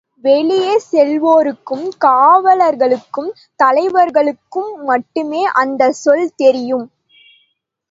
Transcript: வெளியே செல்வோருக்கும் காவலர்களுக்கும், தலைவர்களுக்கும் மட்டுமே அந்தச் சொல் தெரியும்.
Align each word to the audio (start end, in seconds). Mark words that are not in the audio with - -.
வெளியே 0.23 0.75
செல்வோருக்கும் 0.85 1.83
காவலர்களுக்கும், 2.05 3.29
தலைவர்களுக்கும் 3.59 4.73
மட்டுமே 4.83 5.43
அந்தச் 5.55 5.99
சொல் 6.01 6.27
தெரியும். 6.35 6.87